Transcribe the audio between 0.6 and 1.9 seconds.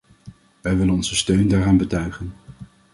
Wij willen onze steun daaraan